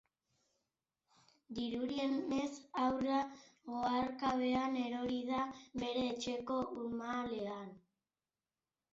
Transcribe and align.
Dirudienez, 1.57 2.53
haurra 2.83 3.19
oharkabean 3.81 4.79
erori 4.85 5.19
da 5.27 5.43
bere 5.83 6.07
etxeko 6.13 6.57
urmaelean. 6.85 7.69